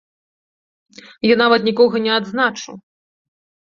Я 1.33 1.37
нават 1.43 1.61
нікога 1.71 2.05
не 2.09 2.15
адзначу. 2.19 2.71